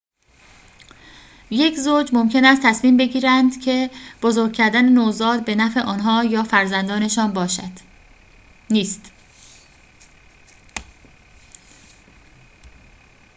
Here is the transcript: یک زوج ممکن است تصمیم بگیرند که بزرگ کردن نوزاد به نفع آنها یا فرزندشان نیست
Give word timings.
یک 1.51 1.79
زوج 1.79 2.13
ممکن 2.13 2.45
است 2.45 2.61
تصمیم 2.63 2.97
بگیرند 2.97 3.61
که 3.61 3.89
بزرگ 4.21 4.53
کردن 4.53 4.85
نوزاد 4.89 5.45
به 5.45 5.55
نفع 5.55 5.79
آنها 5.83 6.23
یا 6.23 6.43
فرزندشان 6.43 7.49
نیست 8.69 9.11